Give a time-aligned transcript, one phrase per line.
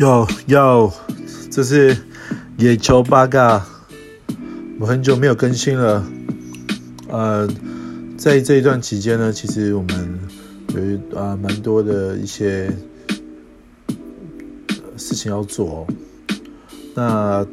[0.00, 0.90] 哟哟，
[1.50, 1.94] 这是
[2.56, 3.66] 野球八嘎，
[4.78, 6.02] 我很久没有更新了。
[7.10, 7.46] 呃，
[8.16, 10.18] 在这一段期间呢，其实我们
[10.68, 12.72] 有啊蛮多的一些
[14.96, 15.86] 事情要做。
[16.94, 17.46] 那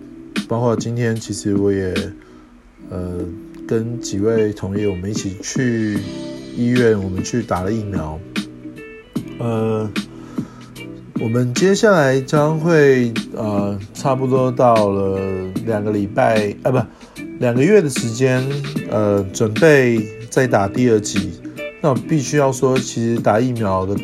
[0.48, 1.94] 包括今天，其实我也
[2.90, 3.26] 呃
[3.68, 6.00] 跟几位同业，我们一起去
[6.56, 8.18] 医院，我们去打了疫苗。
[9.38, 9.92] 呃。
[11.20, 15.20] 我们接下来将会呃，差不多到了
[15.66, 16.80] 两个礼拜啊，不，
[17.40, 18.44] 两个月的时间，
[18.90, 20.00] 呃，准备
[20.30, 21.32] 再打第二剂。
[21.82, 23.96] 那我必须要说，其实打疫苗的，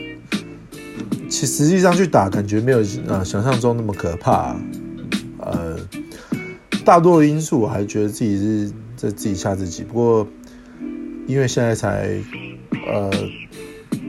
[1.30, 4.56] 其实际上去打，感觉没有呃想象中那么可怕。
[5.40, 5.78] 呃，
[6.84, 9.84] 大多的因素，我还觉得自己是在自己吓自己。
[9.84, 10.28] 不过，
[11.28, 12.09] 因为现在才
[12.88, 13.12] 呃。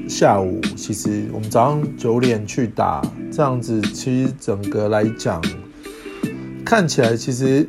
[0.09, 3.03] 下午其实我们早上九点去打，
[3.33, 5.43] 这样子其实整个来讲，
[6.65, 7.69] 看起来其实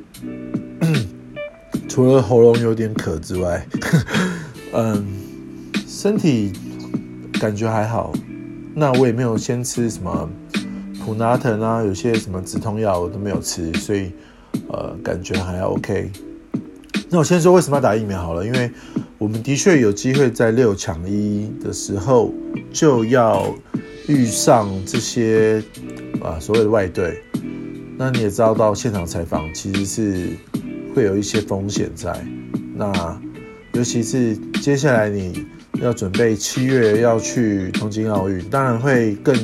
[1.90, 3.66] 除了喉咙有点渴之外，
[4.74, 5.06] 嗯，
[5.88, 6.52] 身体
[7.40, 8.14] 感觉还好。
[8.76, 10.30] 那我也没有先吃什么
[11.04, 14.12] 普拿疼啊，有些什么止痛药我都没有吃，所以
[14.68, 16.12] 呃感觉还 OK。
[17.10, 18.70] 那我先说为什么要打疫苗好了，因为。
[19.26, 22.32] 我们的确有机会在六强一的时候
[22.72, 23.56] 就要
[24.08, 25.64] 遇上这些
[26.22, 27.24] 啊所谓的外队，
[27.98, 30.30] 那你也知道到现场采访其实是
[30.94, 32.24] 会有一些风险在，
[32.76, 33.20] 那
[33.74, 35.44] 尤其是接下来你
[35.82, 39.36] 要准备七月要去东京奥运，当然会更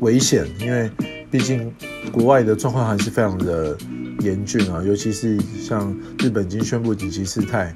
[0.00, 0.90] 危险，因为
[1.30, 1.72] 毕竟
[2.10, 3.78] 国外的状况还是非常的
[4.18, 7.72] 严峻啊，尤其是像日本已经宣布紧急事态。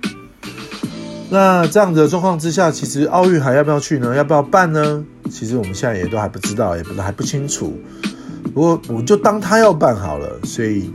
[1.34, 4.14] 那这样的状况之下，其实奥运还要不要去呢？
[4.14, 5.04] 要不要办呢？
[5.28, 7.76] 其实我们现在也都还不知道，也不还不清楚。
[8.54, 10.92] 不过我就当他要办好了，所以，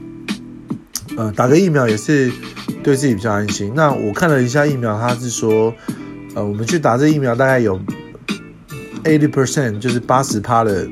[1.18, 2.32] 呃，打个疫苗也是
[2.82, 3.74] 对自己比较安心。
[3.76, 5.74] 那我看了一下疫苗，他是说，
[6.36, 7.78] 呃，我们去打这疫苗大概有
[9.04, 10.88] eighty percent，就是八十趴的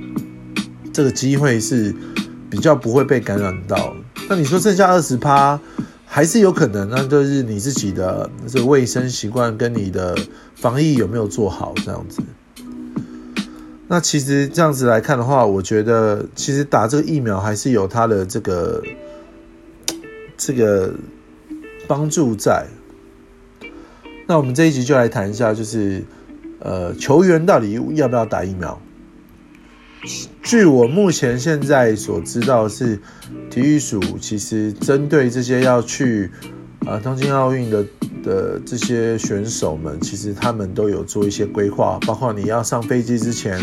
[0.92, 1.96] 这个机会是
[2.50, 3.96] 比较不会被感染到。
[4.28, 5.58] 那你说剩下二十趴？
[6.10, 10.18] 还是有可能，那就是你自己的这卫生习惯跟你的
[10.56, 12.24] 防疫有没有做好这样子。
[13.88, 18.82] 那其实这样子来看的话，我觉得其实打这个疫苗还是有它的这个
[20.38, 20.94] 这个
[21.88, 22.66] 帮助在。
[24.28, 26.04] 那我们这一集就来谈一下，就是
[26.60, 28.82] 呃，球员到底要不要打疫苗？
[30.42, 33.00] 据我目前现在所知道是，
[33.50, 36.32] 体育署其实针对这些要去
[36.86, 37.86] 啊东京奥运的
[38.24, 43.60] 的这些选手们，其实他们都有做一些规划，包括你要上飞机之前，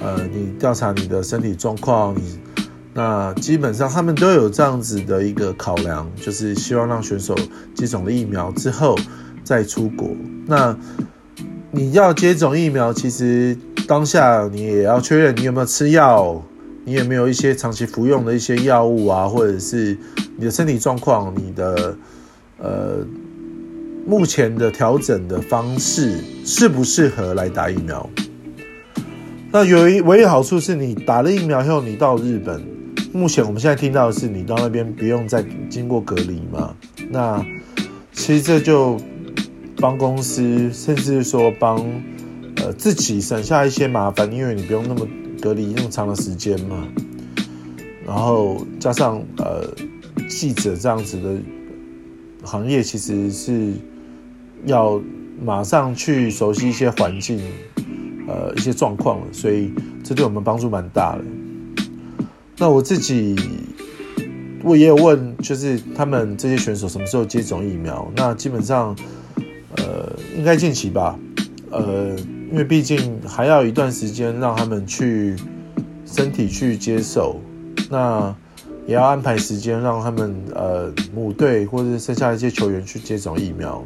[0.00, 2.16] 呃，你调查你的身体状况，
[2.94, 7.34] 那基本上他们都有这样子的一个考量，就是希望让选手
[7.74, 8.96] 接种了疫苗之后
[9.42, 10.08] 再出国。
[10.46, 10.78] 那
[11.72, 13.58] 你要接种疫苗，其实。
[13.86, 16.42] 当下你也要确认你有没有吃药，
[16.84, 19.98] 你有没有一些长期服用的一些药物啊，或者是
[20.36, 21.96] 你的身体状况，你的
[22.58, 23.04] 呃
[24.06, 28.08] 目前的调整的方式适不适合来打疫苗？
[29.50, 32.62] 那有一唯一好处是你打了疫苗以后，你到日本，
[33.12, 36.74] 目前我们现在听到的是你到那边不用再经过隔离嘛？
[37.10, 37.44] 那
[38.12, 38.96] 其实这就
[39.76, 41.84] 帮公司，甚至说帮。
[42.62, 45.04] 呃，自己省下一些麻烦，因为你不用那么
[45.40, 46.86] 隔离那么长的时间嘛。
[48.06, 49.68] 然后加上呃，
[50.28, 51.34] 记者这样子的
[52.44, 53.72] 行业，其实是
[54.64, 55.02] 要
[55.44, 57.40] 马上去熟悉一些环境，
[58.28, 59.72] 呃，一些状况所以
[60.04, 61.24] 这对我们帮助蛮大的。
[62.58, 63.34] 那我自己
[64.62, 68.08] 我也有问，就是他们这些选手什么时候接种疫苗？
[68.14, 68.94] 那基本上
[69.78, 71.18] 呃，应该近期吧，
[71.72, 72.14] 呃。
[72.52, 75.34] 因为毕竟还要一段时间让他们去
[76.04, 77.40] 身体去接受，
[77.90, 78.32] 那
[78.86, 83.82] 也要安排时间让他们呃母队或者剩下一些球员去接种疫苗。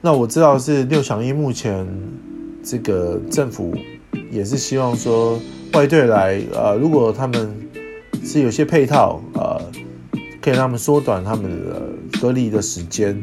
[0.00, 1.86] 那我知道是六强一目前
[2.64, 3.76] 这个政府
[4.30, 5.38] 也是希望说
[5.74, 7.54] 外队来呃，如果他们
[8.24, 9.60] 是有些配套呃，
[10.40, 11.82] 可以让他们缩短他们的
[12.18, 13.22] 隔离的时间。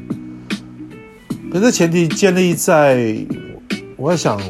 [1.51, 3.25] 可是前提建立在。
[3.97, 4.41] 我在想，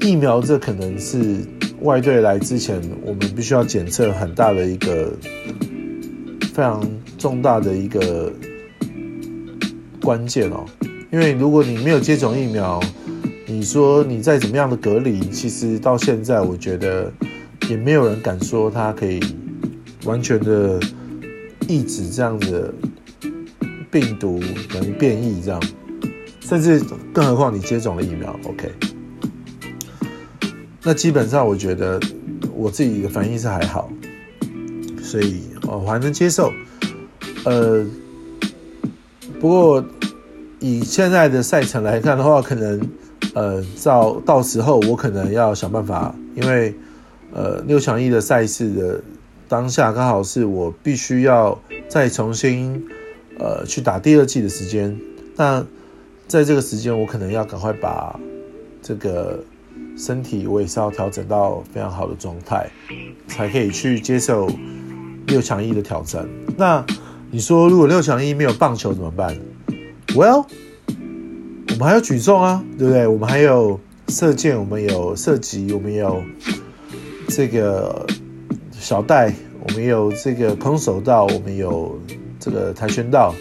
[0.00, 1.38] 疫苗这可能是
[1.82, 5.12] 外队来之前，我们必须要检测很大的一个
[6.52, 6.82] 非常
[7.16, 8.32] 重大的一个
[10.02, 10.64] 关键哦。
[11.12, 12.80] 因为如果你没有接种疫苗，
[13.46, 17.12] 你说你再怎么样的隔离，其实到现在我觉得
[17.70, 19.20] 也没有人敢说它可以
[20.04, 20.80] 完全的
[21.68, 22.74] 抑制这样子
[23.92, 24.40] 病毒
[24.72, 25.62] 等于变异这样，
[26.48, 26.80] 甚至
[27.12, 28.70] 更何况你接种了疫苗，OK？
[30.84, 32.00] 那基本上我觉得
[32.54, 33.90] 我自己的反应是还好，
[35.02, 36.52] 所以我还能接受。
[37.44, 37.84] 呃，
[39.40, 39.84] 不过
[40.60, 42.80] 以现在的赛程来看的话，可能
[43.34, 46.72] 呃到到时候我可能要想办法，因为
[47.32, 49.02] 呃六强一的赛事的
[49.48, 52.86] 当下刚好是我必须要再重新
[53.40, 54.96] 呃去打第二季的时间。
[55.34, 55.66] 那
[56.26, 58.18] 在这个时间，我可能要赶快把
[58.82, 59.42] 这个。
[59.98, 62.68] 身体我也是要调整到非常好的状态，
[63.26, 64.46] 才可以去接受
[65.26, 66.28] 六强一的挑战。
[66.54, 66.84] 那
[67.30, 69.34] 你说，如果六强一没有棒球怎么办
[70.08, 70.44] ？Well，
[71.70, 73.06] 我们还有举重啊，对不对？
[73.06, 76.22] 我们还有射箭，我们有射击，我们有
[77.28, 78.06] 这个
[78.72, 79.32] 小袋，
[79.66, 81.98] 我们有这个空手道，我们有
[82.38, 83.34] 这个跆拳道，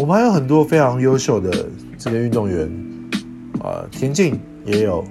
[0.00, 1.68] 我们还有很多非常优秀的
[1.98, 2.66] 这个运动员
[3.62, 5.04] 啊，田径也有。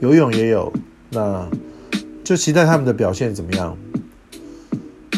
[0.00, 0.72] 游泳也有，
[1.10, 1.46] 那
[2.24, 3.76] 就期待他们的表现怎么样。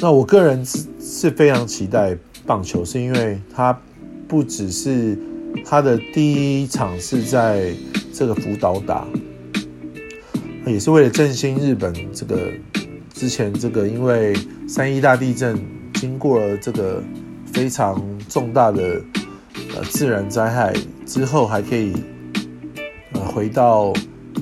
[0.00, 3.81] 那我个人是是非常期待棒球，是因为它
[4.26, 5.17] 不只是
[5.64, 7.73] 它的第一场是在
[8.12, 9.06] 这个福岛打，
[10.67, 12.50] 也是为了振兴日本这个
[13.14, 14.35] 之前这个因为
[14.67, 15.56] 三一大地震
[15.94, 17.00] 经过了这个
[17.52, 19.00] 非常重大的
[19.75, 20.72] 呃自然灾害
[21.06, 21.93] 之后，还可以
[23.12, 23.93] 呃回到。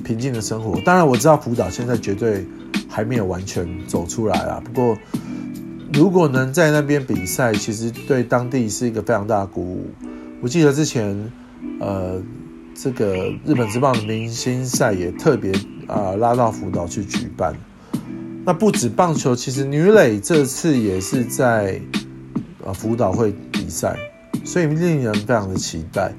[0.03, 2.45] 平静的生活，当然我知道福岛现在绝对
[2.89, 4.59] 还没有完全走出来啊。
[4.65, 4.97] 不过，
[5.93, 9.91] 如果能在那边比赛，其实对当地是一个非常大的鼓舞。
[10.41, 11.31] 我记得之前，
[11.79, 12.19] 呃，
[12.73, 15.51] 这个日本职棒的明星赛也特别
[15.87, 17.53] 啊拉到福岛去举办。
[18.43, 21.79] 那不止棒球，其实女垒这次也是在
[22.65, 23.95] 呃福岛会比赛，
[24.43, 26.13] 所以令人非常的期待。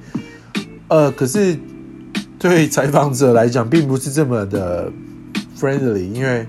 [0.89, 1.59] 呃，可是。
[2.39, 4.91] 对采访者来讲，并不是这么的
[5.57, 6.45] friendly，因为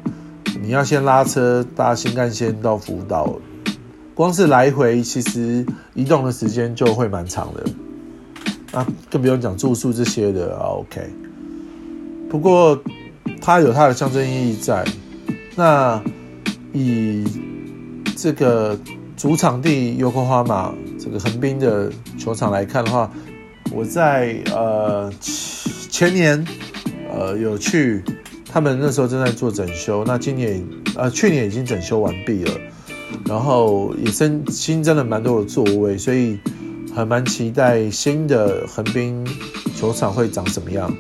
[0.60, 3.40] 你要先拉车搭新干线到福岛，
[4.16, 5.64] 光是来回其实
[5.94, 7.64] 移动的时间就会蛮长的，
[8.72, 10.82] 啊，更不用讲住宿这些的啊。
[10.82, 11.08] OK，
[12.28, 12.82] 不过
[13.40, 14.84] 它有它的象征意义在。
[15.56, 16.02] 那
[16.74, 17.24] 以
[18.18, 18.76] 这个
[19.16, 23.12] 主场地优酷花马这个横滨的球场来看的话，
[23.72, 25.12] 我在呃。
[25.94, 26.44] 前年，
[27.16, 28.04] 呃，有去，
[28.52, 30.04] 他们那时候正在做整修。
[30.08, 32.52] 那今年，呃，去年已经整修完毕了，
[33.28, 36.40] 然后也新新增了蛮多的座位，所以
[36.96, 39.24] 还蛮期待新的横滨
[39.76, 40.92] 球场会长什么样。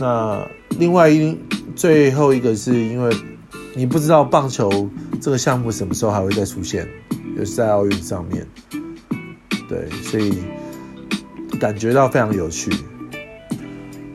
[0.00, 1.38] 那另外一
[1.76, 3.14] 最后一个是因为
[3.78, 4.90] 你不知道棒球
[5.20, 6.88] 这个项目什么时候还会再出现，
[7.36, 8.44] 就是在奥运上面，
[9.68, 10.34] 对，所以
[11.60, 12.72] 感觉到非常有趣。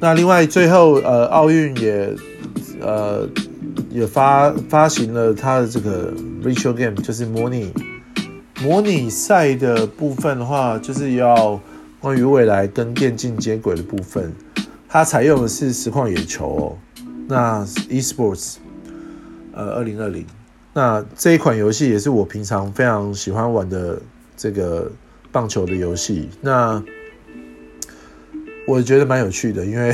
[0.02, 2.14] 那另外最后，呃，奥运也，
[2.82, 3.26] 呃，
[3.90, 7.72] 也发发行了它的这个 virtual game，就是模拟
[8.62, 11.58] 模拟赛的部分的话，就是要
[12.02, 14.34] 关于未来跟电竞接轨的部分，
[14.90, 16.78] 它采用的是实况野球哦。
[17.30, 18.56] 那 esports，
[19.54, 20.26] 呃，二零二零，
[20.74, 24.02] 那这一款游戏也是我平常非常喜欢玩的
[24.36, 24.92] 这个
[25.32, 26.28] 棒球的游戏。
[26.42, 26.84] 那
[28.68, 29.94] 我觉得蛮有趣的，因为，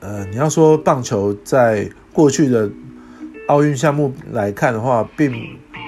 [0.00, 2.70] 呃，你要说棒球在过去的
[3.48, 5.30] 奥运项目来看的话，并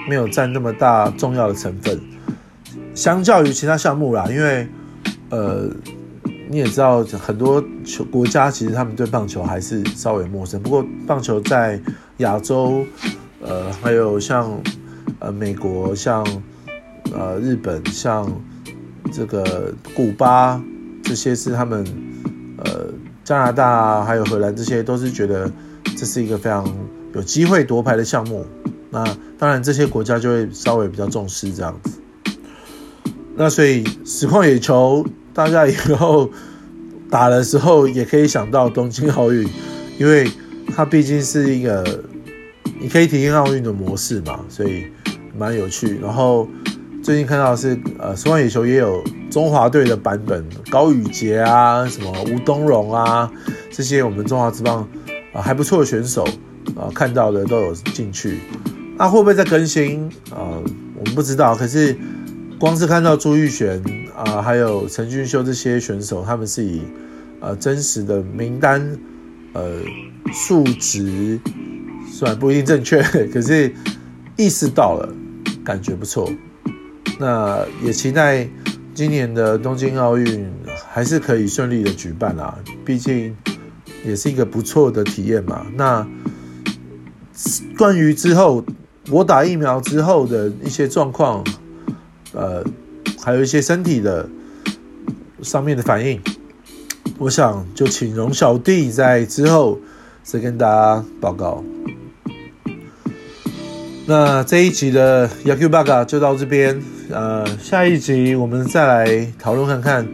[0.07, 1.99] 没有占那么大重要的成分，
[2.93, 4.27] 相较于其他项目啦。
[4.29, 4.67] 因为，
[5.29, 5.69] 呃，
[6.49, 10.61] 你也知道，很多球国家其实他们对棒球还是稍微陌生。
[10.61, 11.81] 不过，棒球在
[12.17, 12.85] 亚洲，
[13.41, 14.61] 呃，还有像
[15.19, 16.25] 呃美国、像
[17.11, 18.29] 呃日本、像
[19.11, 20.61] 这个古巴。
[21.05, 21.85] 这些是他们，
[22.63, 22.87] 呃，
[23.25, 25.51] 加拿大还有荷兰，这些都是觉得
[25.97, 26.65] 这是一个非常
[27.13, 28.45] 有机会夺牌的项目。
[28.89, 29.03] 那
[29.37, 31.99] 当然，这些国家就会稍微比较重视这样子。
[33.35, 36.29] 那所以实况野球，大家以后
[37.11, 39.45] 打的时候也可以想到东京奥运，
[39.99, 40.31] 因为
[40.75, 42.03] 它毕竟是一个
[42.79, 44.85] 你可以体验奥运的模式嘛，所以
[45.37, 45.99] 蛮有趣。
[46.01, 46.47] 然后
[47.01, 49.03] 最近看到是呃实况野球也有。
[49.31, 53.31] 中华队的版本，高宇杰啊，什么吴东荣啊，
[53.71, 54.87] 这些我们中华之棒
[55.33, 56.23] 啊还不错的选手
[56.75, 58.37] 啊，看到的都有进去。
[58.95, 60.61] 那会不会再更新啊？
[60.95, 61.55] 我们不知道。
[61.55, 61.97] 可是
[62.59, 63.83] 光是看到朱玉璇
[64.15, 66.83] 啊，还有陈俊秀这些选手，他们是以
[67.39, 68.99] 呃真实的名单
[69.53, 69.79] 呃
[70.31, 71.39] 数值
[72.11, 73.01] 虽然不一定正确，
[73.33, 73.73] 可是
[74.37, 75.13] 意识到了，
[75.65, 76.31] 感觉不错。
[77.19, 78.47] 那也期待
[78.93, 80.51] 今年的东京奥运
[80.91, 83.35] 还是可以顺利的举办啊，毕竟
[84.05, 85.65] 也是一个不错的体验嘛。
[85.75, 86.07] 那
[87.77, 88.63] 关于之后
[89.09, 91.43] 我打疫苗之后的一些状况，
[92.33, 92.63] 呃，
[93.19, 94.29] 还有一些身体的
[95.41, 96.19] 上面的反应，
[97.17, 99.79] 我想就请容小弟在之后
[100.23, 101.63] 再跟大家报告。
[104.05, 110.07] 那这一集的 Yaku Baga 就到这边，呃，下一集我们再来讨论看看，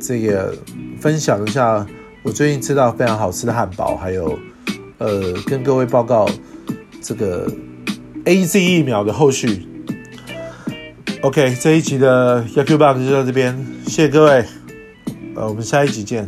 [0.00, 0.54] 这个
[1.00, 1.86] 分享一下
[2.22, 4.38] 我最近吃到非常好吃的汉堡，还有
[4.98, 6.28] 呃，跟各位报告
[7.00, 7.50] 这个
[8.26, 9.66] A Z 疫苗的后续。
[11.22, 14.44] OK，这一集的 Yaku Baga 就到这边，谢谢各位，
[15.34, 16.26] 呃，我们下一集见。